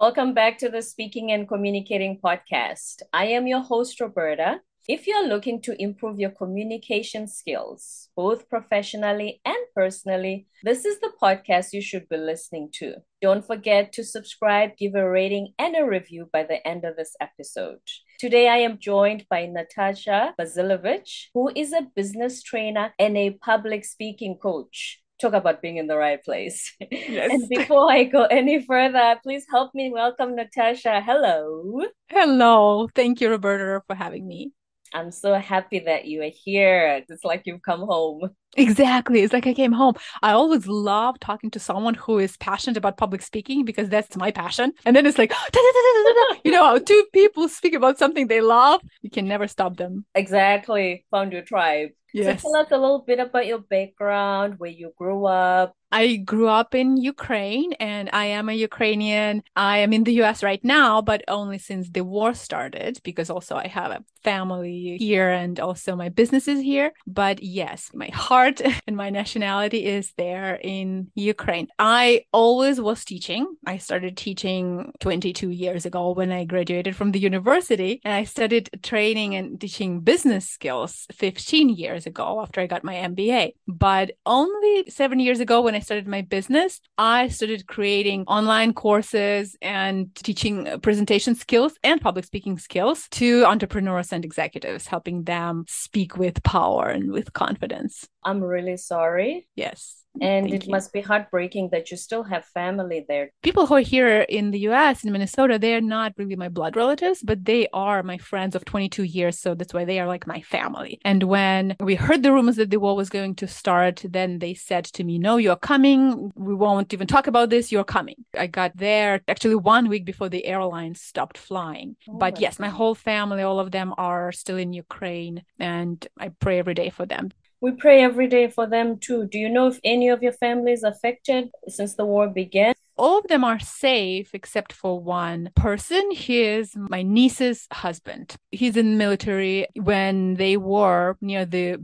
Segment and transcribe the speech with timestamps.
[0.00, 3.02] Welcome back to the Speaking and Communicating podcast.
[3.12, 4.60] I am your host, Roberta.
[4.86, 11.10] If you're looking to improve your communication skills, both professionally and personally, this is the
[11.20, 12.98] podcast you should be listening to.
[13.20, 17.16] Don't forget to subscribe, give a rating, and a review by the end of this
[17.20, 17.80] episode.
[18.20, 23.84] Today, I am joined by Natasha Bazilevych, who is a business trainer and a public
[23.84, 26.74] speaking coach talk about being in the right place.
[26.90, 27.30] Yes.
[27.32, 31.00] and before I go any further, please help me welcome Natasha.
[31.00, 31.82] Hello.
[32.08, 32.88] Hello.
[32.94, 34.52] Thank you, Roberta, for having me.
[34.94, 37.04] I'm so happy that you are here.
[37.08, 38.30] It's like you've come home.
[38.56, 39.20] Exactly.
[39.22, 39.94] It's like I came home.
[40.22, 44.30] I always love talking to someone who is passionate about public speaking because that's my
[44.30, 44.72] passion.
[44.84, 45.32] And then it's like,
[46.44, 48.80] you know, two people speak about something they love.
[49.02, 50.04] You can never stop them.
[50.14, 51.04] Exactly.
[51.10, 51.90] Found your tribe.
[52.12, 52.42] Yes.
[52.42, 56.48] So tell us a little bit about your background, where you grew up, I grew
[56.48, 59.42] up in Ukraine and I am a Ukrainian.
[59.56, 63.56] I am in the US right now, but only since the war started because also
[63.56, 66.92] I have a family here and also my business is here.
[67.06, 71.68] But yes, my heart and my nationality is there in Ukraine.
[71.78, 73.46] I always was teaching.
[73.66, 78.70] I started teaching 22 years ago when I graduated from the university and I studied
[78.82, 83.52] training and teaching business skills 15 years ago after I got my MBA.
[83.66, 89.56] But only seven years ago when I started my business, I started creating online courses
[89.60, 96.16] and teaching presentation skills and public speaking skills to entrepreneurs and executives, helping them speak
[96.16, 98.08] with power and with confidence.
[98.28, 99.48] I'm really sorry.
[99.56, 100.04] Yes.
[100.20, 100.72] And Thank it you.
[100.72, 103.30] must be heartbreaking that you still have family there.
[103.42, 107.22] People who are here in the US, in Minnesota, they're not really my blood relatives,
[107.22, 109.38] but they are my friends of 22 years.
[109.38, 110.98] So that's why they are like my family.
[111.04, 114.54] And when we heard the rumors that the war was going to start, then they
[114.54, 116.32] said to me, No, you're coming.
[116.34, 117.70] We won't even talk about this.
[117.70, 118.24] You're coming.
[118.36, 121.96] I got there actually one week before the airlines stopped flying.
[122.08, 125.44] Oh, but yes, my whole family, all of them are still in Ukraine.
[125.58, 127.30] And I pray every day for them.
[127.60, 129.26] We pray every day for them too.
[129.26, 132.74] Do you know if any of your family is affected since the war began?
[132.98, 136.10] All of them are safe except for one person.
[136.10, 138.36] He is my niece's husband.
[138.50, 141.78] He's in the military when they were near the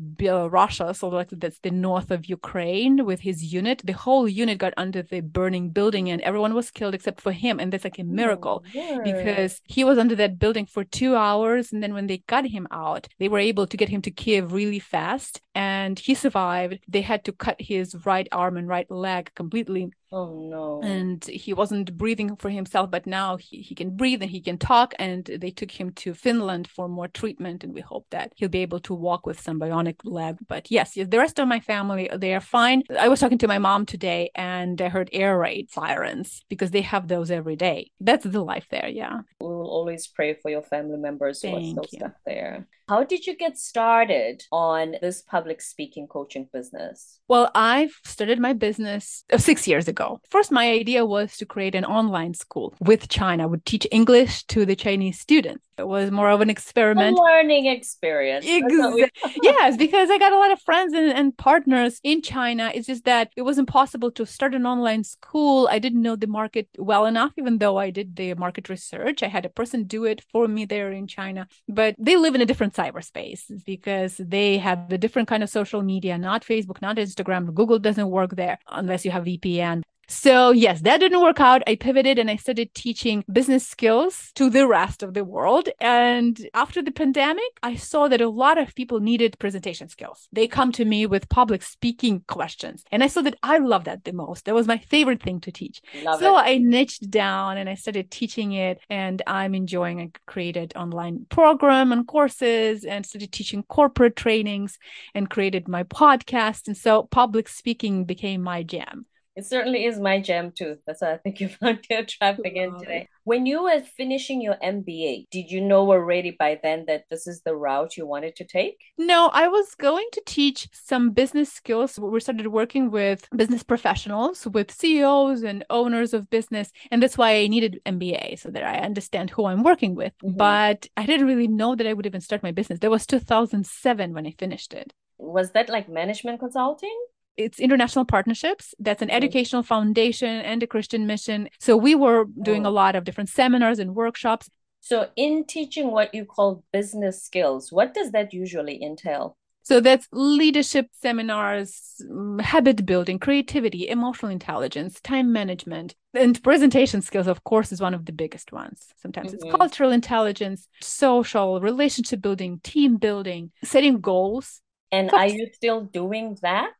[0.50, 3.82] Russia, so like that's the north of Ukraine with his unit.
[3.84, 7.60] The whole unit got under the burning building and everyone was killed except for him.
[7.60, 11.16] And that's like a oh, miracle oh, because he was under that building for two
[11.16, 11.72] hours.
[11.72, 14.52] And then when they got him out, they were able to get him to Kiev
[14.52, 16.80] really fast and he survived.
[16.88, 20.80] They had to cut his right arm and right leg completely Oh no.
[20.84, 24.58] And he wasn't breathing for himself, but now he, he can breathe and he can
[24.58, 24.94] talk.
[25.00, 27.64] And they took him to Finland for more treatment.
[27.64, 30.36] And we hope that he'll be able to walk with some bionic leg.
[30.46, 32.84] But yes, the rest of my family, they are fine.
[32.96, 36.82] I was talking to my mom today and I heard air raid sirens because they
[36.82, 37.90] have those every day.
[37.98, 38.88] That's the life there.
[38.88, 39.22] Yeah.
[39.64, 41.98] Will always pray for your family members who Thank are still you.
[41.98, 42.66] stuck there.
[42.86, 47.18] How did you get started on this public speaking coaching business?
[47.28, 50.20] Well, I started my business uh, six years ago.
[50.30, 54.44] First, my idea was to create an online school with China, I would teach English
[54.48, 55.64] to the Chinese students.
[55.78, 57.18] It was more of an experiment.
[57.18, 58.44] A learning experience.
[58.48, 59.10] Exactly.
[59.42, 62.70] yes, because I got a lot of friends and, and partners in China.
[62.74, 65.68] It's just that it was impossible to start an online school.
[65.70, 69.22] I didn't know the market well enough, even though I did the market research.
[69.22, 72.40] I had a person do it for me there in China, but they live in
[72.40, 76.96] a different cyberspace because they have a different kind of social media, not Facebook, not
[76.96, 77.52] Instagram.
[77.52, 79.82] Google doesn't work there unless you have VPN.
[80.08, 81.62] So, yes, that didn't work out.
[81.66, 85.68] I pivoted and I started teaching business skills to the rest of the world.
[85.80, 90.28] And after the pandemic, I saw that a lot of people needed presentation skills.
[90.32, 92.84] They come to me with public speaking questions.
[92.90, 94.44] And I saw that I love that the most.
[94.44, 95.80] That was my favorite thing to teach.
[96.02, 96.42] Love so it.
[96.42, 98.78] I niched down and I started teaching it.
[98.90, 104.78] And I'm enjoying I created online program and courses and started teaching corporate trainings
[105.14, 106.66] and created my podcast.
[106.66, 109.06] And so public speaking became my jam.
[109.36, 110.78] It certainly is my jam too.
[110.86, 113.08] That's why I think you found your tribe again today.
[113.24, 117.40] When you were finishing your MBA, did you know already by then that this is
[117.42, 118.78] the route you wanted to take?
[118.98, 121.98] No, I was going to teach some business skills.
[121.98, 126.70] We started working with business professionals, with CEOs and owners of business.
[126.90, 130.12] And that's why I needed MBA so that I understand who I'm working with.
[130.22, 130.36] Mm-hmm.
[130.36, 132.80] But I didn't really know that I would even start my business.
[132.80, 134.92] That was 2007 when I finished it.
[135.18, 136.94] Was that like management consulting?
[137.36, 142.64] It's international partnerships that's an educational foundation and a christian mission so we were doing
[142.64, 142.72] a oh.
[142.72, 144.48] lot of different seminars and workshops
[144.80, 149.36] so in teaching what you call business skills what does that usually entail
[149.66, 151.96] So that's leadership seminars,
[152.40, 158.04] habit building, creativity, emotional intelligence, time management, and presentation skills, of course, is one of
[158.04, 158.88] the biggest ones.
[159.00, 159.46] Sometimes mm-hmm.
[159.46, 164.60] it's cultural intelligence, social, relationship building, team building, setting goals.
[164.92, 166.76] And are you still doing that?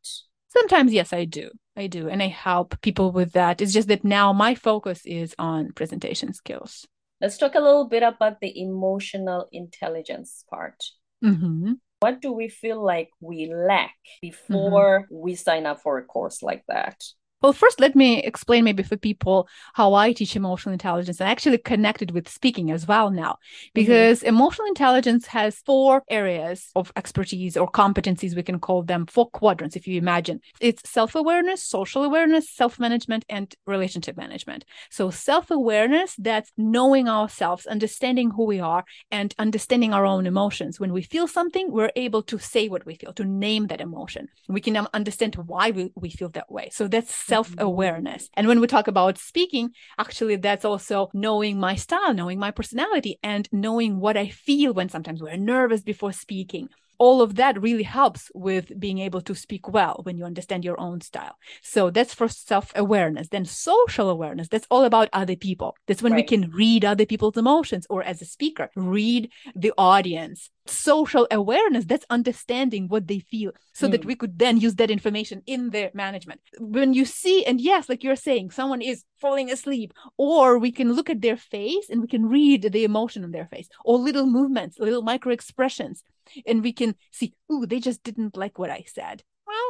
[0.57, 1.51] Sometimes, yes, I do.
[1.77, 2.09] I do.
[2.09, 3.61] And I help people with that.
[3.61, 6.87] It's just that now my focus is on presentation skills.
[7.21, 10.83] Let's talk a little bit about the emotional intelligence part.
[11.25, 11.73] Mm-hmm.
[12.01, 15.17] What do we feel like we lack before mm-hmm.
[15.17, 17.03] we sign up for a course like that?
[17.45, 21.59] Well, first, let me explain maybe for people how I teach emotional intelligence and actually
[21.59, 23.69] connected with speaking as well now, mm-hmm.
[23.75, 24.29] because mm-hmm.
[24.29, 29.77] emotional intelligence has four areas of expertise or competencies, we can call them four quadrants,
[29.77, 30.41] if you imagine.
[30.59, 34.65] It's self awareness, social awareness, self management, and relationship management.
[34.91, 40.81] So, self awareness, that's knowing ourselves, understanding who we are, and understanding our own emotions.
[40.81, 44.29] When we feel something, we're able to say what we feel, to name that emotion.
[44.49, 46.71] We can understand why we, we feel that way.
[46.73, 48.29] So, that's self awareness.
[48.35, 53.19] And when we talk about speaking, actually, that's also knowing my style, knowing my personality,
[53.23, 57.83] and knowing what I feel when sometimes we're nervous before speaking all of that really
[57.83, 61.37] helps with being able to speak well when you understand your own style.
[61.63, 63.29] So that's for self awareness.
[63.29, 65.77] Then social awareness, that's all about other people.
[65.87, 66.19] That's when right.
[66.19, 70.51] we can read other people's emotions or as a speaker, read the audience.
[70.67, 73.93] Social awareness, that's understanding what they feel so mm.
[73.93, 76.41] that we could then use that information in their management.
[76.59, 80.93] When you see, and yes, like you're saying, someone is falling asleep, or we can
[80.93, 84.27] look at their face and we can read the emotion on their face, or little
[84.27, 86.03] movements, little micro expressions
[86.47, 89.23] and we can see, ooh, they just didn't like what I said.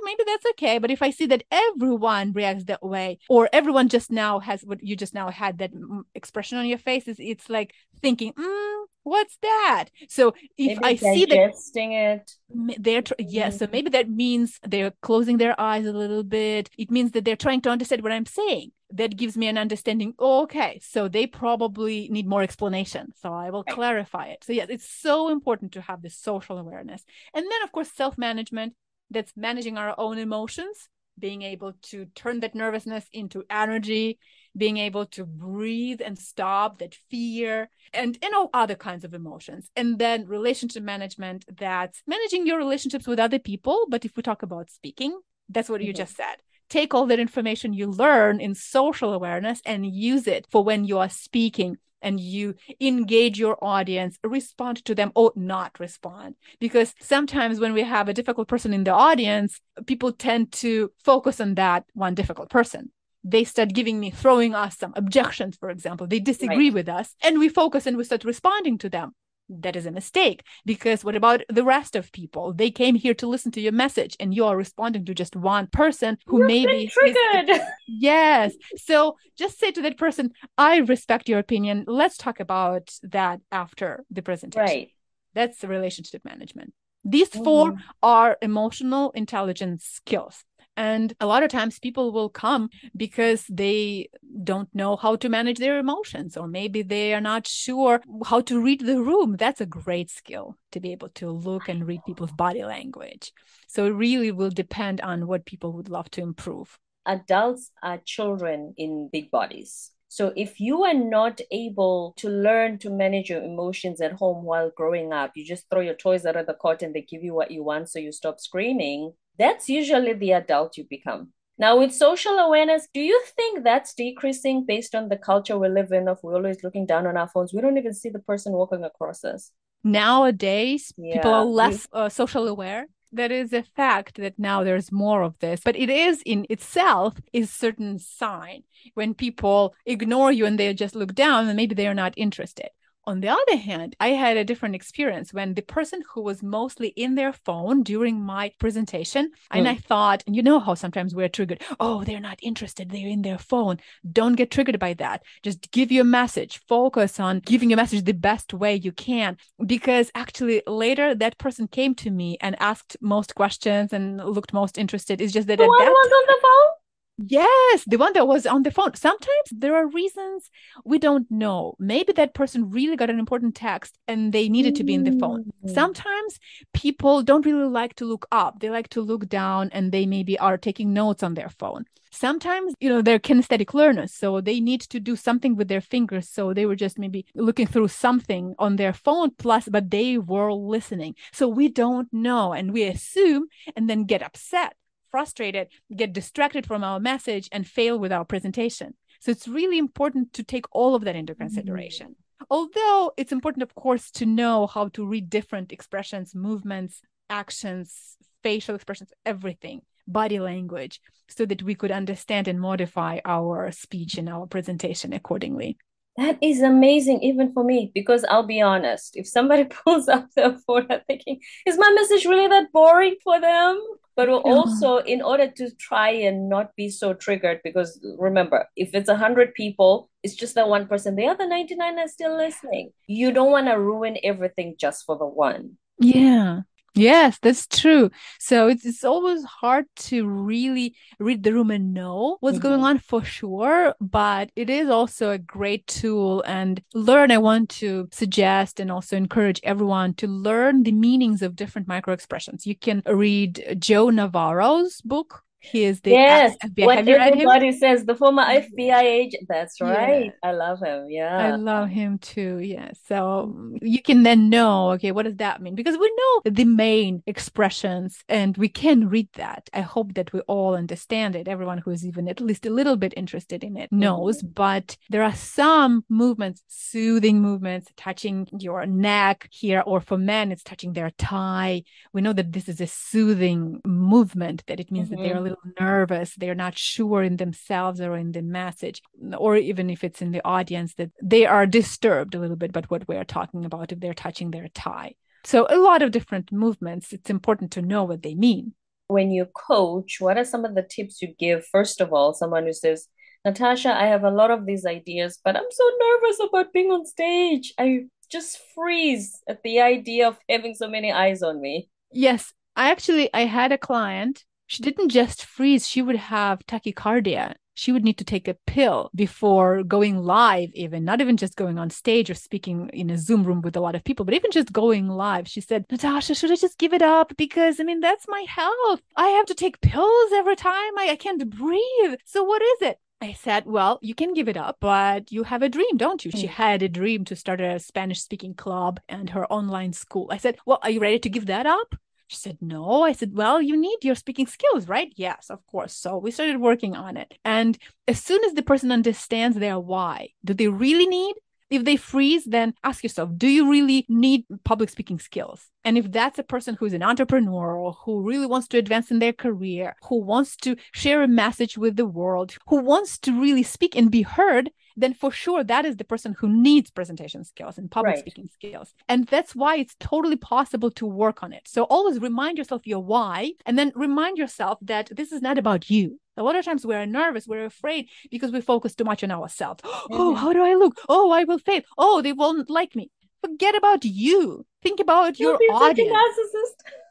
[0.04, 0.78] Maybe that's okay.
[0.78, 4.82] But if I see that everyone reacts that way, or everyone just now has what
[4.82, 5.72] you just now had that
[6.14, 9.86] expression on your face, is it's like thinking, mm, what's that?
[10.08, 12.36] So if maybe I see that it,
[12.78, 13.50] they're tr- yeah.
[13.50, 13.72] So mm-hmm.
[13.72, 16.70] maybe that means they're closing their eyes a little bit.
[16.76, 20.14] It means that they're trying to understand what I'm saying that gives me an understanding
[20.18, 23.74] oh, okay so they probably need more explanation so i will right.
[23.74, 27.04] clarify it so yes it's so important to have this social awareness
[27.34, 28.74] and then of course self-management
[29.14, 30.88] that's managing our own emotions
[31.18, 34.18] being able to turn that nervousness into energy
[34.56, 39.70] being able to breathe and stop that fear and you know other kinds of emotions.
[39.74, 43.86] And then relationship management that's managing your relationships with other people.
[43.88, 45.18] But if we talk about speaking
[45.48, 45.88] that's what mm-hmm.
[45.88, 46.36] you just said.
[46.70, 50.98] Take all that information you learn in social awareness and use it for when you
[50.98, 56.36] are speaking and you engage your audience, respond to them or not respond.
[56.60, 61.40] Because sometimes when we have a difficult person in the audience, people tend to focus
[61.40, 62.92] on that one difficult person.
[63.24, 66.06] They start giving me, throwing us some objections, for example.
[66.06, 66.74] They disagree right.
[66.74, 69.14] with us, and we focus and we start responding to them
[69.48, 72.52] that is a mistake because what about the rest of people?
[72.52, 75.66] They came here to listen to your message and you are responding to just one
[75.66, 77.50] person who You've maybe triggered.
[77.50, 78.54] Is, yes.
[78.76, 81.84] So just say to that person i respect your opinion.
[81.86, 84.66] Let's talk about that after the presentation.
[84.66, 84.90] Right.
[85.34, 86.72] That's the relationship management.
[87.04, 87.80] These 4 mm-hmm.
[88.02, 90.44] are emotional intelligence skills
[90.76, 94.08] and a lot of times people will come because they
[94.42, 98.60] don't know how to manage their emotions, or maybe they are not sure how to
[98.60, 99.36] read the room.
[99.36, 103.32] That's a great skill to be able to look and read people's body language.
[103.68, 106.78] So it really will depend on what people would love to improve.
[107.06, 109.90] Adults are children in big bodies.
[110.08, 114.70] So if you are not able to learn to manage your emotions at home while
[114.76, 117.34] growing up, you just throw your toys out of the cot and they give you
[117.34, 121.32] what you want, so you stop screaming that's usually the adult you become.
[121.56, 125.92] Now, with social awareness, do you think that's decreasing based on the culture we live
[125.92, 127.54] in of we're always looking down on our phones?
[127.54, 129.52] We don't even see the person walking across us.
[129.84, 131.14] Nowadays, yeah.
[131.14, 132.86] people are less uh, social aware.
[133.12, 137.20] That is a fact that now there's more of this, but it is in itself
[137.32, 138.64] is certain sign
[138.94, 142.70] when people ignore you and they just look down and maybe they are not interested.
[143.06, 146.88] On the other hand, I had a different experience when the person who was mostly
[146.88, 149.30] in their phone during my presentation, mm.
[149.50, 153.08] and I thought, and you know how sometimes we're triggered, oh, they're not interested, they're
[153.08, 153.78] in their phone.
[154.10, 155.22] Don't get triggered by that.
[155.42, 159.36] Just give your message, focus on giving your message the best way you can.
[159.64, 164.78] Because actually, later that person came to me and asked most questions and looked most
[164.78, 165.20] interested.
[165.20, 166.83] It's just that the one that was on the phone
[167.16, 168.94] Yes, the one that was on the phone.
[168.94, 170.50] Sometimes there are reasons
[170.84, 171.76] we don't know.
[171.78, 175.16] Maybe that person really got an important text and they needed to be in the
[175.20, 175.52] phone.
[175.64, 175.70] Mm.
[175.70, 176.40] Sometimes
[176.72, 178.58] people don't really like to look up.
[178.58, 181.84] They like to look down and they maybe are taking notes on their phone.
[182.10, 186.28] Sometimes, you know, they're kinesthetic learners, so they need to do something with their fingers.
[186.28, 190.52] So they were just maybe looking through something on their phone plus but they were
[190.52, 191.14] listening.
[191.32, 194.74] So we don't know and we assume and then get upset
[195.14, 198.94] frustrated, get distracted from our message, and fail with our presentation.
[199.20, 202.08] So it's really important to take all of that into consideration.
[202.08, 202.44] Mm-hmm.
[202.50, 208.74] Although it's important, of course, to know how to read different expressions, movements, actions, facial
[208.74, 214.48] expressions, everything, body language, so that we could understand and modify our speech and our
[214.48, 215.78] presentation accordingly.
[216.16, 220.58] That is amazing, even for me, because I'll be honest, if somebody pulls up their
[220.66, 223.80] phone, I'm thinking, is my message really that boring for them?
[224.16, 228.94] But we're also, in order to try and not be so triggered, because remember, if
[228.94, 231.16] it's a hundred people, it's just that one person.
[231.16, 232.92] The other ninety nine are still listening.
[233.08, 235.78] You don't want to ruin everything just for the one.
[235.98, 236.60] Yeah,
[236.94, 238.10] Yes, that's true.
[238.38, 242.68] So it's it's always hard to really read the room and know what's mm-hmm.
[242.68, 247.68] going on for sure, but it is also a great tool and learn I want
[247.80, 252.64] to suggest and also encourage everyone to learn the meanings of different micro expressions.
[252.64, 256.56] You can read Joe Navarro's book he is the yes.
[256.62, 256.86] FBI.
[256.86, 257.72] What Have him?
[257.72, 259.46] says the former FBI agent.
[259.48, 260.26] That's right.
[260.26, 260.48] Yeah.
[260.48, 261.06] I love him.
[261.08, 262.58] Yeah, I love him too.
[262.58, 262.90] Yeah.
[263.06, 265.74] So you can then know, okay, what does that mean?
[265.74, 269.70] Because we know the main expressions, and we can read that.
[269.72, 271.48] I hope that we all understand it.
[271.48, 274.38] Everyone who is even at least a little bit interested in it knows.
[274.38, 274.52] Mm-hmm.
[274.54, 280.62] But there are some movements, soothing movements, touching your neck here, or for men, it's
[280.62, 281.82] touching their tie.
[282.12, 284.64] We know that this is a soothing movement.
[284.66, 285.22] That it means mm-hmm.
[285.22, 289.02] that they're a little nervous, they're not sure in themselves or in the message,
[289.36, 292.82] or even if it's in the audience, that they are disturbed a little bit by
[292.88, 295.14] what we are talking about if they're touching their tie.
[295.44, 298.74] So, a lot of different movements, it's important to know what they mean.
[299.08, 301.66] When you coach, what are some of the tips you give?
[301.66, 303.08] First of all, someone who says,
[303.44, 307.04] Natasha, I have a lot of these ideas, but I'm so nervous about being on
[307.04, 307.74] stage.
[307.78, 311.90] I just freeze at the idea of having so many eyes on me.
[312.10, 314.44] Yes, I actually I had a client
[314.74, 317.54] she didn't just freeze, she would have tachycardia.
[317.76, 321.78] She would need to take a pill before going live, even not even just going
[321.78, 324.50] on stage or speaking in a Zoom room with a lot of people, but even
[324.50, 325.48] just going live.
[325.48, 327.36] She said, Natasha, should I just give it up?
[327.36, 329.00] Because I mean, that's my health.
[329.16, 330.98] I have to take pills every time.
[330.98, 332.14] I, I can't breathe.
[332.24, 332.98] So, what is it?
[333.20, 336.30] I said, Well, you can give it up, but you have a dream, don't you?
[336.30, 336.50] She mm.
[336.50, 340.28] had a dream to start a Spanish speaking club and her online school.
[340.30, 341.94] I said, Well, are you ready to give that up?
[342.28, 343.02] She said, No.
[343.02, 345.12] I said, Well, you need your speaking skills, right?
[345.16, 345.92] Yes, of course.
[345.92, 347.34] So we started working on it.
[347.44, 347.78] And
[348.08, 351.34] as soon as the person understands their why, do they really need?
[351.70, 355.70] If they freeze, then ask yourself, do you really need public speaking skills?
[355.84, 359.18] And if that's a person who's an entrepreneur or who really wants to advance in
[359.18, 363.62] their career, who wants to share a message with the world, who wants to really
[363.62, 367.78] speak and be heard, then for sure that is the person who needs presentation skills
[367.78, 368.20] and public right.
[368.20, 368.94] speaking skills.
[369.08, 371.62] And that's why it's totally possible to work on it.
[371.66, 375.90] So always remind yourself your why and then remind yourself that this is not about
[375.90, 376.20] you.
[376.36, 379.82] A lot of times we're nervous, we're afraid because we focus too much on ourselves.
[380.04, 380.14] Mm-hmm.
[380.20, 381.00] Oh, how do I look?
[381.08, 381.80] Oh, I will fail.
[381.96, 383.10] Oh, they won't like me.
[383.40, 384.66] Forget about you.
[384.82, 386.10] Think about You'll your audience.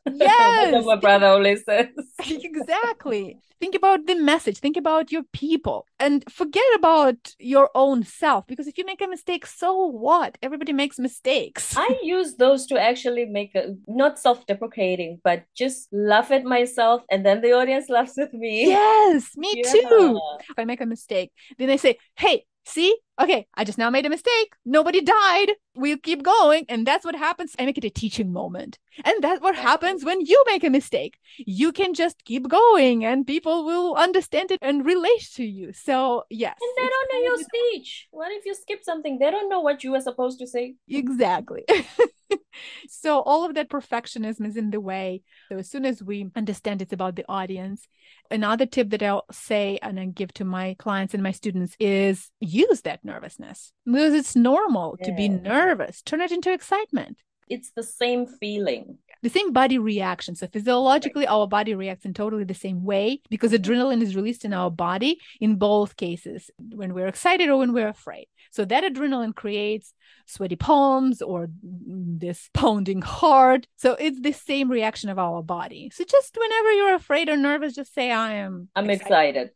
[0.13, 0.85] Yes.
[0.85, 1.87] my brother always says.
[2.29, 3.37] exactly.
[3.59, 4.57] Think about the message.
[4.57, 9.07] Think about your people and forget about your own self because if you make a
[9.07, 10.37] mistake, so what?
[10.41, 11.75] Everybody makes mistakes.
[11.77, 17.03] I use those to actually make a not self deprecating, but just laugh at myself
[17.09, 18.67] and then the audience laughs with me.
[18.67, 19.71] Yes, me yeah.
[19.71, 20.19] too.
[20.49, 24.05] If I make a mistake, then they say, hey, see okay i just now made
[24.05, 24.53] a mistake.
[24.65, 25.51] Nobody died.
[25.75, 26.65] We'll keep going.
[26.69, 27.55] And that's what happens.
[27.57, 28.77] I make it a teaching moment.
[29.03, 31.17] And that's what happens when you make a mistake.
[31.37, 35.73] You can just keep going and people will understand it and relate to you.
[35.73, 36.57] So yes.
[36.61, 38.07] And they don't know your speech.
[38.11, 39.17] What if you skip something?
[39.19, 40.75] They don't know what you were supposed to say.
[40.87, 41.65] Exactly.
[42.87, 45.23] So all of that perfectionism is in the way.
[45.49, 47.87] So as soon as we understand it's about the audience
[48.31, 52.29] another tip that I'll say and I give to my clients and my students is
[52.39, 55.07] use that nervousness because it's normal yeah.
[55.07, 56.01] to be nervous.
[56.01, 57.17] Turn it into excitement.
[57.49, 58.97] It's the same feeling.
[59.21, 60.35] The same body reaction.
[60.35, 61.31] So, physiologically, right.
[61.31, 65.19] our body reacts in totally the same way because adrenaline is released in our body
[65.39, 68.27] in both cases when we're excited or when we're afraid.
[68.51, 69.93] So, that adrenaline creates
[70.25, 73.67] sweaty palms or this pounding heart.
[73.77, 75.91] So it's the same reaction of our body.
[75.93, 79.07] So just whenever you're afraid or nervous, just say, I am I'm excited.
[79.07, 79.49] excited.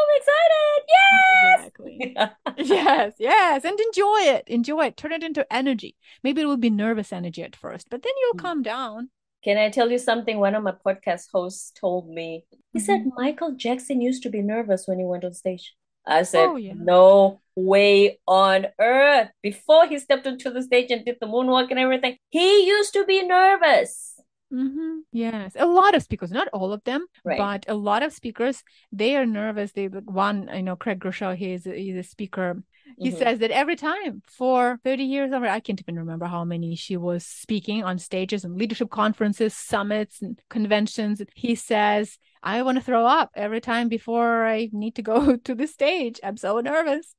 [0.00, 0.82] I'm excited.
[0.88, 1.58] Yes.
[1.58, 2.16] Exactly.
[2.76, 3.64] yes, yes.
[3.64, 4.44] And enjoy it.
[4.48, 4.96] Enjoy it.
[4.96, 5.96] Turn it into energy.
[6.22, 8.42] Maybe it will be nervous energy at first, but then you'll Mm.
[8.42, 9.10] calm down.
[9.42, 10.38] Can I tell you something?
[10.38, 12.44] One of my podcast hosts told me.
[12.72, 13.12] He said Mhm.
[13.16, 15.74] Michael Jackson used to be nervous when he went on stage.
[16.06, 16.72] I said, Oh, yeah.
[16.76, 19.30] no way on earth.
[19.42, 23.04] Before he stepped onto the stage and did the moonwalk and everything, he used to
[23.04, 24.19] be nervous.
[24.50, 27.38] Hmm Yes, a lot of speakers, not all of them, Right.
[27.38, 29.72] but a lot of speakers, they are nervous.
[29.72, 32.62] They one, I know Craig Groeschel, he is he's a speaker.
[32.98, 33.18] He Mhm.
[33.18, 36.96] says that every time for 30 years over, I can't even remember how many she
[36.96, 41.22] was speaking on stages and leadership conferences, summits, and conventions.
[41.34, 45.54] He says, I want to throw up every time before I need to go to
[45.54, 46.20] the stage.
[46.22, 47.14] I'm so nervous.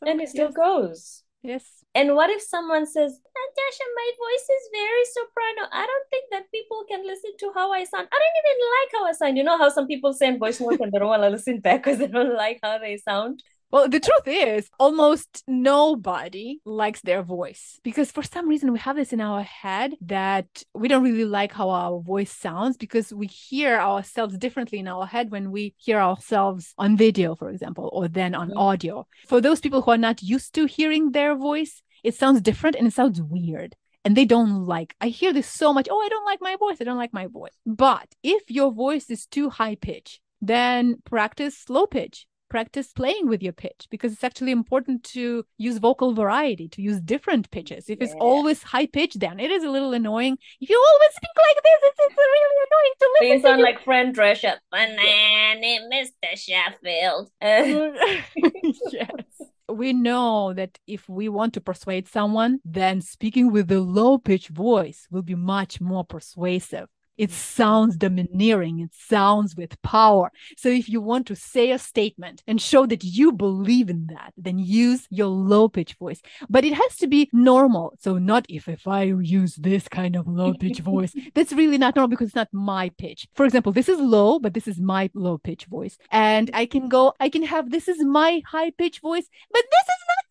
[0.00, 1.22] So, And it still yes, goes.
[1.42, 1.84] yes.
[1.96, 5.62] And what if someone says, Natasha, my voice is very soprano.
[5.72, 8.06] I don't think that people can listen to how I sound.
[8.12, 9.38] I don't even like how I sound.
[9.38, 11.84] You know how some people send voice notes and they don't want to listen back
[11.84, 13.42] because they don't like how they sound?
[13.72, 18.94] Well, the truth is, almost nobody likes their voice because for some reason we have
[18.94, 23.26] this in our head that we don't really like how our voice sounds because we
[23.26, 28.06] hear ourselves differently in our head when we hear ourselves on video, for example, or
[28.06, 28.56] then on Mhm.
[28.68, 29.06] audio.
[29.26, 32.86] For those people who are not used to hearing their voice, it sounds different and
[32.86, 33.74] it sounds weird.
[34.04, 35.88] And they don't like, I hear this so much.
[35.90, 36.76] Oh, I don't like my voice.
[36.80, 37.58] I don't like my voice.
[37.66, 43.42] But if your voice is too high pitch, then practice low pitch practice playing with
[43.42, 48.00] your pitch because it's actually important to use vocal variety to use different pitches if
[48.00, 51.56] it's always high pitch then it is a little annoying if you always speak like
[51.56, 53.64] this it's, it's really annoying to you listen to sound you.
[53.64, 54.56] like Fran Drescher.
[55.60, 56.30] Name Mr.
[56.36, 57.30] Sheffield.
[57.42, 63.80] Uh, yes we know that if we want to persuade someone then speaking with a
[63.80, 68.80] low pitch voice will be much more persuasive it sounds domineering.
[68.80, 70.30] It sounds with power.
[70.56, 74.32] So if you want to say a statement and show that you believe in that
[74.36, 76.20] then use your low pitch voice.
[76.48, 77.94] But it has to be normal.
[78.00, 81.14] So not if if i use this kind of low pitch voice.
[81.34, 83.28] That's really not normal because it's not my pitch.
[83.34, 85.98] For example this is low but this is my low pitch voice.
[86.10, 89.86] And i can go i can have this is my high pitch voice but this
[89.94, 90.25] is not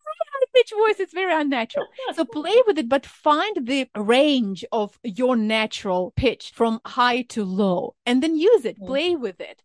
[0.56, 3.82] pitch voice it's very unnatural so play with it, but find the
[4.16, 8.86] range of your natural pitch from high to low and then use it, Mm.
[8.86, 9.58] play with it.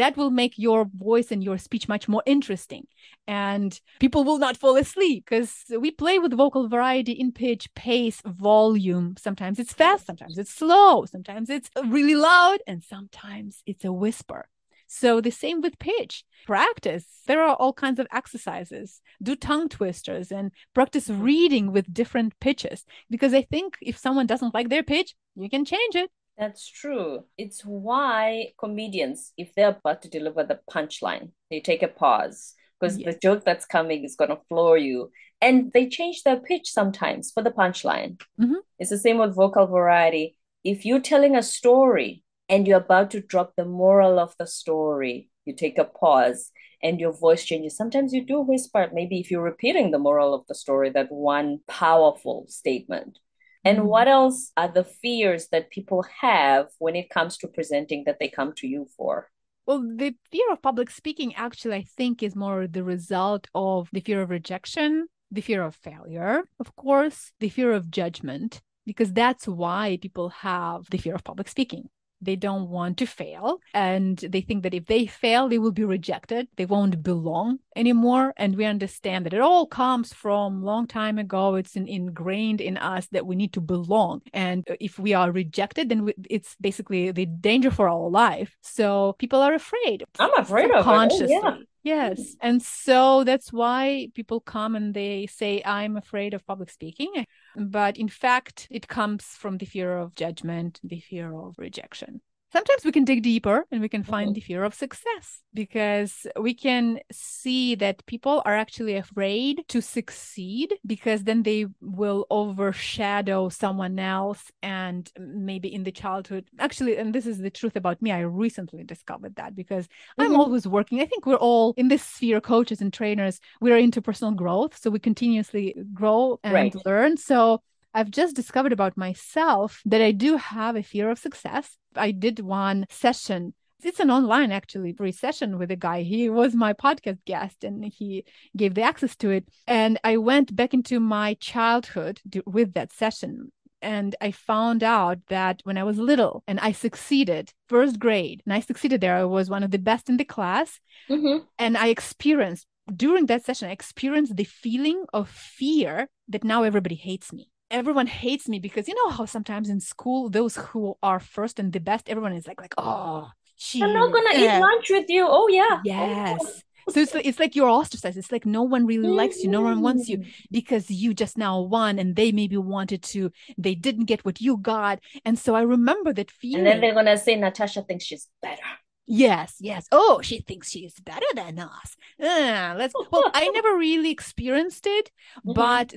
[0.00, 2.84] That will make your voice and your speech much more interesting.
[3.26, 5.52] And people will not fall asleep because
[5.84, 9.14] we play with vocal variety in pitch, pace, volume.
[9.26, 14.48] Sometimes it's fast, sometimes it's slow, sometimes it's really loud, and sometimes it's a whisper.
[14.88, 16.24] So the same with pitch.
[16.46, 17.06] Practice.
[17.26, 19.00] There are all kinds of exercises.
[19.22, 22.84] Do tongue twisters and practice reading with different pitches.
[23.10, 26.10] Because I think if someone doesn't like their pitch, you can change it.
[26.38, 27.24] That's true.
[27.36, 32.96] It's why comedians, if they're about to deliver the punchline, they take a pause because
[32.96, 35.10] the joke that's coming is going to floor you.
[35.40, 38.20] And they change their pitch sometimes for the punchline.
[38.40, 38.56] Mhm.
[38.78, 40.36] It's the same with vocal variety.
[40.64, 45.30] If you're telling a story and you're about to drop the moral of the story,
[45.44, 46.50] you take a pause
[46.82, 47.76] and your voice changes.
[47.76, 51.60] Sometimes you do whisper, maybe if you're repeating the moral of the story, that one
[51.66, 53.18] powerful statement.
[53.64, 53.84] And Mhm.
[53.84, 58.28] what else are the fears that people have when it comes to presenting that they
[58.28, 59.30] come to you for?
[59.66, 64.00] Well, the fear of public speaking actually, I think, is more the result of the
[64.00, 69.46] fear of rejection, the fear of failure, of course, the fear of judgment, because that's
[69.46, 71.90] why people have the fear of public speaking.
[72.20, 73.60] They don't want to fail.
[73.74, 76.48] And they think that if they fail, they will be rejected.
[76.56, 78.34] They won't belong anymore.
[78.36, 81.54] And we understand that it all comes from long time ago.
[81.54, 84.22] It's in, ingrained in us that we need to belong.
[84.32, 88.56] And if we are rejected, then we, it's basically the danger for our life.
[88.62, 90.04] So people are afraid.
[90.18, 90.84] I'm afraid of it.
[91.12, 91.56] Oh, yeah.
[91.88, 92.36] Yes.
[92.42, 97.24] And so that's why people come and they say, I'm afraid of public speaking.
[97.56, 102.20] But in fact, it comes from the fear of judgment, the fear of rejection.
[102.50, 104.34] Sometimes we can dig deeper and we can find Mhm.
[104.34, 110.74] the fear of success because we can see that people are actually afraid to succeed
[110.86, 117.26] because then they will overshadow someone else and maybe in the childhood actually and this
[117.26, 119.86] is the truth about me i recently discovered that because
[120.18, 120.38] i'm Mhm.
[120.38, 124.32] always working i think we're all in this sphere coaches and trainers we're into personal
[124.32, 126.74] growth so we continuously grow and Right.
[126.86, 127.62] learn so
[127.98, 131.76] I've just discovered about myself that I do have a fear of success.
[131.96, 133.54] I did one session.
[133.82, 136.02] It's an online actually free session with a guy.
[136.02, 138.24] He was my podcast guest and he
[138.56, 139.48] gave the access to it.
[139.66, 143.50] And I went back into my childhood with that session.
[143.82, 148.52] And I found out that when I was little and I succeeded, first grade, and
[148.54, 150.78] I succeeded there, I was one of the best in the class.
[151.10, 151.46] Mm-hmm.
[151.58, 156.94] And I experienced during that session, I experienced the feeling of fear that now everybody
[156.94, 157.50] hates me.
[157.70, 161.72] Everyone hates me because you know how sometimes in school, those who are first and
[161.72, 163.82] the best, everyone is like, like, oh, she.
[163.82, 165.26] I'm not gonna eat lunch with you.
[165.28, 165.80] Oh yeah.
[165.84, 166.62] Yes.
[166.88, 168.16] So it's like, it's like you're ostracized.
[168.16, 169.50] It's like no one really likes you.
[169.50, 173.30] No one wants you because you just now won and they maybe wanted to.
[173.58, 175.00] They didn't get what you got.
[175.26, 176.60] And so I remember that feeling.
[176.60, 178.62] And then they're gonna say Natasha thinks she's better.
[179.06, 179.86] Yes, yes.
[179.90, 181.96] Oh, she thinks she's better than us.
[182.22, 182.94] Uh, let's.
[183.10, 185.10] Well, I never really experienced it,
[185.46, 185.54] Mhm.
[185.54, 185.94] but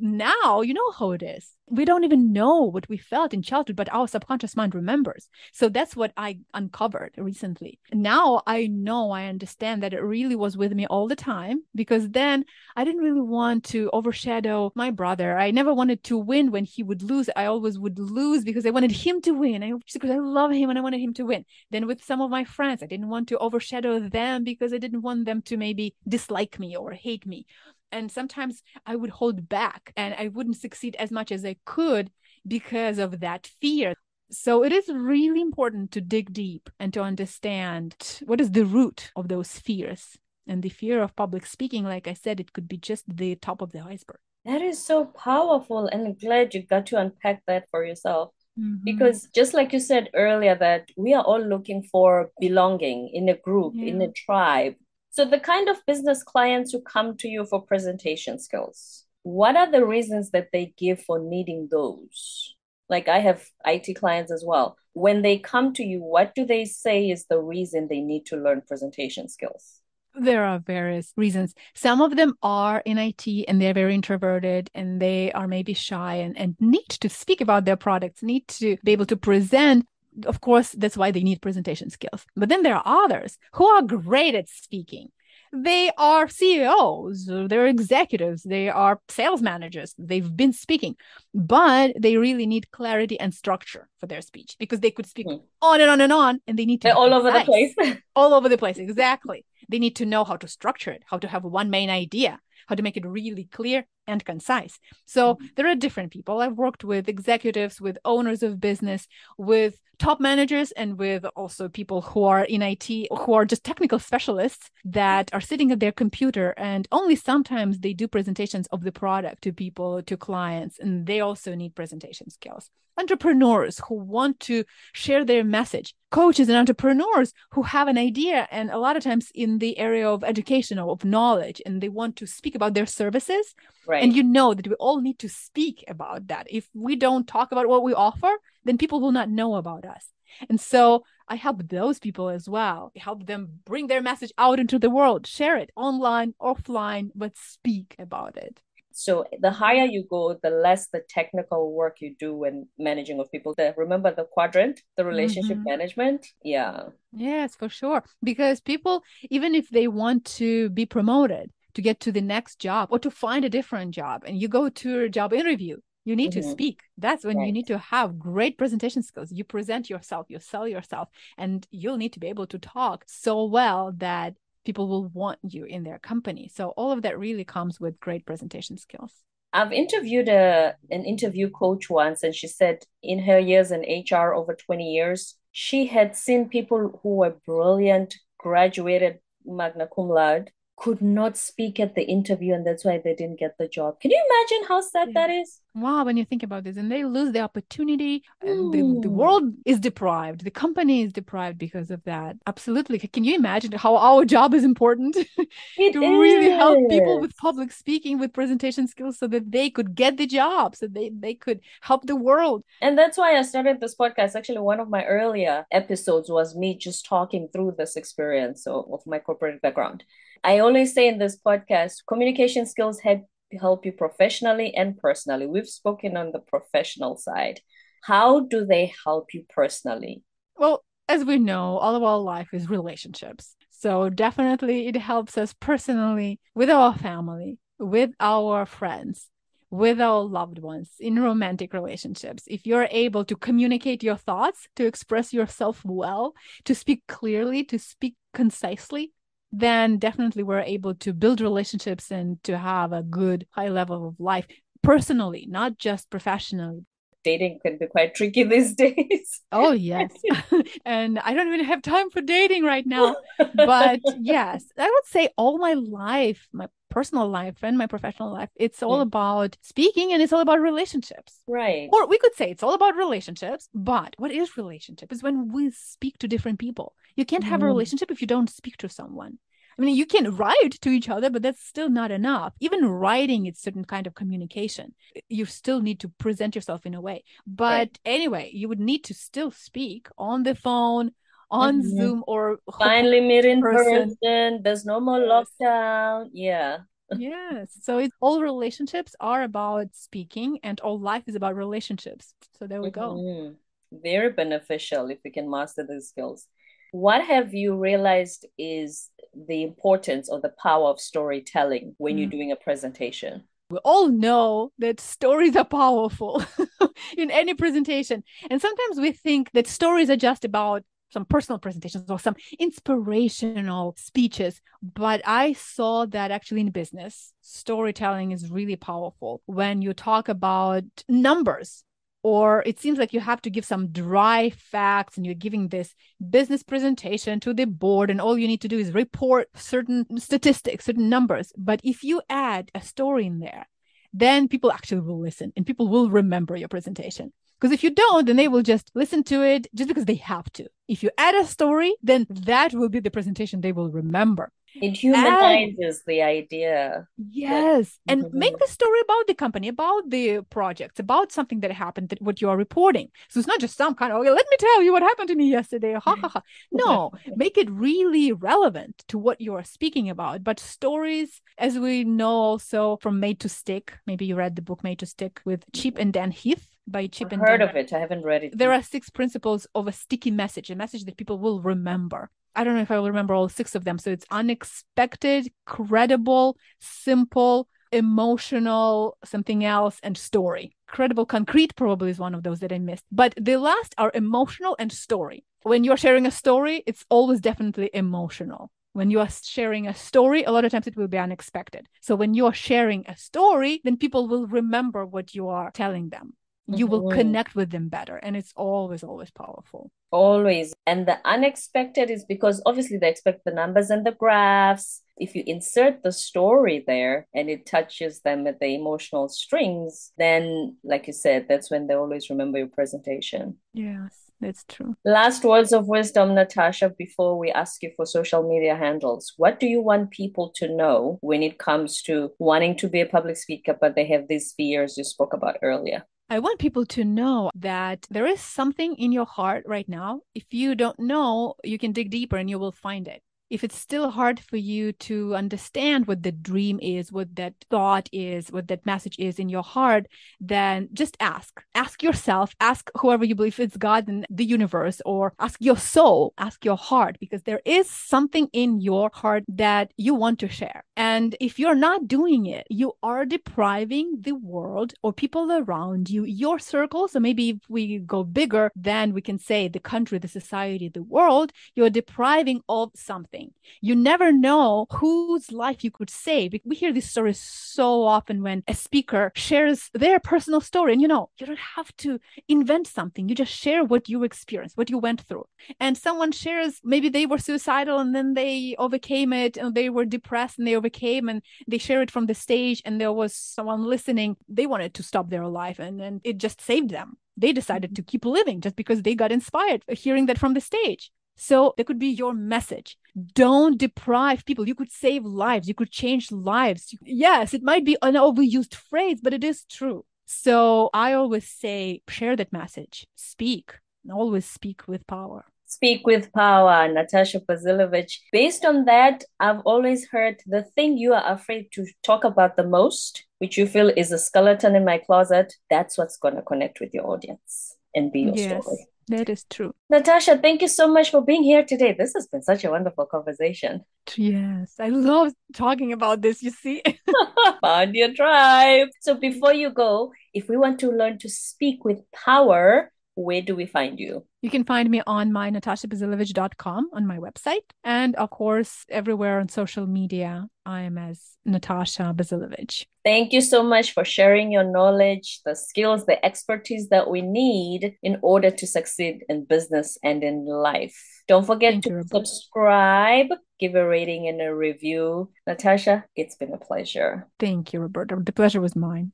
[0.00, 1.50] now you know how it is.
[1.68, 5.28] We don't even know what we felt in childhood, but our subconscious mind remembers.
[5.52, 7.78] So that's what I uncovered recently.
[7.92, 12.10] Now I know, I understand that it really was with me all the time because
[12.10, 12.44] then
[12.76, 15.38] I didn't really want to overshadow my brother.
[15.38, 17.30] I never wanted to win when he would lose.
[17.34, 19.62] I always would lose because I wanted him to win.
[19.62, 21.44] I because I love him and I wanted him to win.
[21.70, 25.02] Then with some of my friends, I didn't want to overshadow them because I didn't
[25.02, 27.46] want them to maybe dislike me or hate me.
[27.94, 32.10] And sometimes I would hold back and I wouldn't succeed as much as I could
[32.46, 33.94] because of that fear.
[34.30, 37.94] So it is really important to dig deep and to understand
[38.26, 40.18] what is the root of those fears.
[40.46, 43.62] And the fear of public speaking, like I said, it could be just the top
[43.62, 44.18] of the iceberg.
[44.44, 48.28] That is so powerful, and I'm glad you got to unpack that for yourself.
[48.58, 48.84] Mhm.
[48.84, 53.38] Because just like you said earlier, that we are all looking for belonging in a
[53.46, 54.76] group, in a tribe.
[55.14, 59.70] So the kind of business clients who come to you for presentation skills, what are
[59.70, 62.56] the reasons that they give for needing those?
[62.88, 64.76] Like I have IT clients as well.
[64.92, 68.36] When they come to you, what do they say is the reason they need to
[68.36, 69.82] learn presentation skills?
[70.16, 71.54] There are various reasons.
[71.76, 76.16] Some of them are in IT and they're very introverted and they are maybe shy
[76.16, 79.86] and, and need to speak about their products, need to be able to present.
[80.26, 82.24] Of course, that's why they need presentation skills.
[82.36, 85.08] But then there are others who are great at speaking.
[85.52, 90.96] They are CEOs, they're executives, they are sales managers, they've been speaking,
[91.32, 95.36] but they really need clarity and structure for their speech because they could speak Hmm.
[95.62, 97.74] on and on and on and they need to all over the place.
[98.16, 101.28] all over the place exactly they need to know how to structure it how to
[101.28, 104.78] have one main idea how to make it really clear and concise.
[105.06, 105.46] So mm-hmm.
[105.56, 106.40] there are different people.
[106.40, 109.06] I've worked with executives with owners of business
[109.38, 113.98] with top managers and with also people who are in it who are just technical
[113.98, 118.92] specialists that are sitting at their computer and only sometimes they do presentations of the
[118.92, 122.70] product to people to clients and they also need presentation skills.
[122.96, 125.94] Entrepreneurs who want to share their message.
[126.12, 130.08] Coaches and entrepreneurs who have an idea and a lot of times in the area
[130.08, 133.54] of education or of knowledge and they want to speak about their services
[133.86, 134.02] Right.
[134.02, 137.52] and you know that we all need to speak about that if we don't talk
[137.52, 138.32] about what we offer
[138.64, 140.08] then people will not know about us
[140.48, 144.78] and so i help those people as well help them bring their message out into
[144.78, 148.60] the world share it online offline but speak about it
[148.96, 153.26] So the higher you go, the less the technical work you do when managing of
[153.34, 153.52] people.
[153.58, 155.64] The, remember the quadrant, the relationship Mhm.
[155.72, 156.20] management?
[156.44, 156.90] Yeah.
[157.12, 158.04] Yes, for sure.
[158.22, 162.88] Because people, even if they want to be promoted to get to the next job
[162.90, 166.32] or to find a different job, and you go to a job interview, you need
[166.32, 166.50] to Mhm.
[166.50, 166.82] speak.
[166.98, 169.32] That's when you need to have great presentation skills.
[169.32, 173.44] You present yourself, you sell yourself, and you'll need to be able to talk so
[173.44, 174.34] well that
[174.64, 176.48] people will want you in their company.
[176.48, 179.24] So all of that really comes with great presentation skills.
[179.52, 184.34] I've interviewed a an interview coach once, and she said in her years in HR
[184.34, 191.00] over 20 years, she had seen people who were brilliant, graduated magna cum laude, could
[191.00, 194.00] not speak at the interview, and that's why they didn't get the job.
[194.00, 195.26] Can you imagine how sad Yeah.
[195.26, 195.60] that is?
[195.76, 199.54] Wow, when you think about this, and they lose the opportunity, and the, the world
[199.64, 202.36] is deprived, the company is deprived because of that.
[202.46, 202.98] Absolutely.
[202.98, 205.16] Can you imagine how our job is important
[205.76, 209.94] It to really help people with public speaking, with presentation skills, so that they could
[209.96, 212.62] get the job, so they, they could help the world?
[212.80, 214.36] And that's why I started this podcast.
[214.36, 219.06] Actually, one of my earlier episodes was me just talking through this experience of, of
[219.06, 220.04] my corporate background.
[220.44, 223.22] I always say in this podcast, communication skills help
[223.58, 225.46] help you professionally and personally.
[225.46, 227.60] We've spoken on the professional side.
[228.02, 230.22] How do they help you personally?
[230.56, 233.56] Well, as we know, all of our life is relationships.
[233.70, 239.30] So definitely it helps us personally with our family, with our friends,
[239.70, 242.44] with our loved ones in romantic relationships.
[242.46, 247.78] If you're able to communicate your thoughts, to express yourself well, to speak clearly, to
[247.78, 249.12] speak concisely,
[249.58, 254.20] then definitely we're able to build relationships and to have a good high level of
[254.20, 254.46] life
[254.82, 256.84] personally, not just professionally.
[257.24, 259.40] dating can be quite tricky these days.
[259.52, 260.10] Oh, yes.
[260.84, 263.16] and I don't even have time for dating right now.
[263.54, 268.50] But yes, I would say all my life, my personal life and my professional life,
[268.54, 269.02] it's all yeah.
[269.02, 271.40] about speaking and it's all about relationships.
[271.48, 271.88] Right.
[271.92, 273.68] Or we could say it's all about relationships.
[273.74, 275.10] But what is relationship?
[275.12, 276.94] Is when we speak to different people.
[277.16, 277.64] You can't have mm.
[277.64, 279.38] a relationship if you don't speak to someone.
[279.76, 282.54] I mean, you can write to each other, but that's still not enough.
[282.60, 284.94] Even writing is certain kind of communication.
[285.28, 287.24] You still need to present yourself in a way.
[287.44, 287.98] But right.
[288.04, 291.10] anyway, you would need to still speak on the phone,
[291.50, 291.96] on mm-hmm.
[291.96, 294.16] Zoom, or finally meet in person.
[294.22, 294.62] person.
[294.62, 295.46] There's no more yes.
[295.60, 296.30] lockdown.
[296.32, 296.78] Yeah.
[297.16, 297.76] yes.
[297.82, 302.34] So it's all relationships are about speaking, and all life is about relationships.
[302.58, 303.50] So there we mm-hmm.
[303.50, 303.56] go.
[303.92, 306.48] Very beneficial if we can master these skills
[306.94, 312.20] what have you realized is the importance or the power of storytelling when mm.
[312.20, 313.42] you're doing a presentation?
[313.68, 316.44] We all know that stories are powerful
[317.18, 318.22] in any presentation.
[318.48, 323.94] And sometimes we think that stories are just about some personal presentations or some inspirational
[323.96, 324.60] speeches.
[324.82, 330.84] But I saw that actually in business, storytelling is really powerful when you talk about
[331.08, 331.84] numbers
[332.24, 335.94] or it seems like you have to give some dry facts and you're giving this
[336.30, 340.86] business presentation to the board and all you need to do is report certain statistics
[340.86, 343.66] certain numbers but if you add a story in there
[344.12, 347.32] then people actually will listen and people will remember your presentation
[347.64, 350.52] because if you don't then they will just listen to it just because they have
[350.52, 354.52] to if you add a story then that will be the presentation they will remember
[354.80, 357.06] it humanizes and, the idea.
[357.16, 357.98] Yes.
[358.06, 358.38] That, and mm-hmm.
[358.38, 362.40] make the story about the company, about the project, about something that happened, that what
[362.40, 363.10] you are reporting.
[363.28, 365.36] So it's not just some kind of, okay, let me tell you what happened to
[365.36, 365.94] me yesterday.
[365.94, 366.42] Ha ha ha.
[366.72, 370.42] No, make it really relevant to what you are speaking about.
[370.42, 374.82] But stories, as we know also from Made to Stick, maybe you read the book
[374.82, 377.92] Made to Stick with Chip and Dan Heath by Chip I've and heard of it.
[377.92, 378.58] I haven't read it.
[378.58, 382.30] There are six principles of a sticky message, a message that people will remember.
[382.54, 383.98] I don't know if I will remember all six of them.
[383.98, 390.76] So it's unexpected, credible, simple, emotional, something else, and story.
[390.86, 393.04] Credible, concrete probably is one of those that I missed.
[393.10, 395.44] But the last are emotional and story.
[395.62, 398.70] When you're sharing a story, it's always definitely emotional.
[398.92, 401.88] When you are sharing a story, a lot of times it will be unexpected.
[402.00, 406.34] So when you're sharing a story, then people will remember what you are telling them
[406.66, 407.18] you will mm-hmm.
[407.18, 412.62] connect with them better and it's always always powerful always and the unexpected is because
[412.64, 417.48] obviously they expect the numbers and the graphs if you insert the story there and
[417.50, 422.30] it touches them at the emotional strings then like you said that's when they always
[422.30, 424.94] remember your presentation yes that's true.
[425.06, 429.32] Last words of wisdom, Natasha, before we ask you for social media handles.
[429.38, 433.06] What do you want people to know when it comes to wanting to be a
[433.06, 436.04] public speaker, but they have these fears you spoke about earlier?
[436.30, 440.22] I want people to know that there is something in your heart right now.
[440.34, 443.78] If you don't know, you can dig deeper and you will find it if it's
[443.78, 448.68] still hard for you to understand what the dream is, what that thought is, what
[448.68, 450.06] that message is in your heart,
[450.40, 451.62] then just ask.
[451.74, 456.32] Ask yourself, ask whoever you believe it's God and the universe, or ask your soul,
[456.38, 460.84] ask your heart, because there is something in your heart that you want to share.
[460.96, 466.24] And if you're not doing it, you are depriving the world or people around you,
[466.24, 467.08] your circle.
[467.08, 471.02] So maybe if we go bigger, then we can say the country, the society, the
[471.02, 473.52] world, you're depriving of something something.
[473.80, 476.54] You never know whose life you could save.
[476.64, 480.92] We hear these stories so often when a speaker shares their personal story.
[480.92, 482.18] And you know, you don't have to
[482.48, 483.28] invent something.
[483.28, 485.46] You just share what you experienced, what you went through.
[485.80, 490.04] And someone shares, maybe they were suicidal and then they overcame it and they were
[490.04, 493.84] depressed and they overcame and they share it from the stage and there was someone
[493.84, 494.36] listening.
[494.48, 497.96] They wanted to stop their life and, and it just saved them they decided mm-hmm.
[497.96, 501.10] to keep living just because they got inspired hearing that from the stage.
[501.36, 502.96] So that could be your message.
[503.34, 504.66] Don't deprive people.
[504.66, 505.68] You could save lives.
[505.68, 506.94] You could change lives.
[507.02, 510.04] Yes, it might be an overused phrase, but it is true.
[510.26, 513.06] So I always say, share that message.
[513.14, 513.74] Speak.
[514.10, 515.44] Always speak with power.
[515.66, 518.12] Speak with power, Natasha Bazilevych.
[518.32, 522.66] Based on that, I've always heard the thing you are afraid to talk about the
[522.66, 526.80] most, which you feel is a skeleton in my closet, that's what's going to connect
[526.80, 528.62] with your audience and be your yes.
[528.62, 528.86] story.
[529.08, 529.74] That is true.
[529.90, 531.94] Natasha, thank you so much for being here today.
[531.96, 533.84] This has been such a wonderful conversation.
[534.16, 536.82] Yes, I love talking about this, you see.
[537.62, 538.88] Found your tribe.
[539.00, 543.54] So before you go, if we want to learn to speak with power, where do
[543.54, 544.24] we find you?
[544.42, 547.64] You can find me on my natashabazilevych.com on my website.
[547.82, 552.86] And of course, everywhere on social media, I am as Natasha Bazilevych.
[553.04, 557.96] Thank you so much for sharing your knowledge, the skills, the expertise that we need
[558.02, 560.98] in order to succeed in business and in life.
[561.28, 563.28] Don't forget Thank to you, subscribe,
[563.60, 565.30] give a rating and a review.
[565.46, 567.28] Natasha, it's been a pleasure.
[567.38, 568.16] Thank you, Roberta.
[568.22, 569.02] The pleasure was mine.